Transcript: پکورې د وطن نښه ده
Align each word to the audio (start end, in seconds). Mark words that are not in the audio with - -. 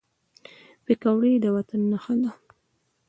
پکورې 0.85 1.33
د 1.43 1.45
وطن 1.55 1.81
نښه 1.91 2.15
ده 2.21 2.31